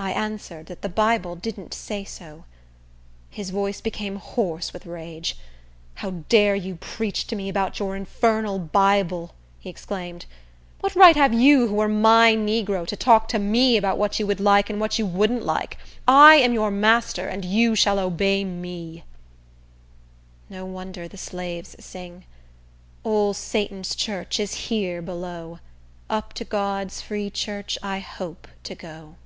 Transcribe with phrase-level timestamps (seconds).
[0.00, 2.44] I answered that the Bible didn't say so.
[3.30, 5.36] His voice became hoarse with rage.
[5.96, 10.24] "How dare you preach to me about your infernal Bible!" he exclaimed.
[10.78, 14.26] "What right have you, who are my negro, to talk to me about what you
[14.28, 15.78] would like and what you wouldn't like?
[16.06, 19.02] I am your master, and you shall obey me."
[20.48, 22.24] No wonder the slaves sing,—
[23.04, 25.58] Ole Satan's church is here below;
[26.08, 29.16] Up to God's free church I hope to go.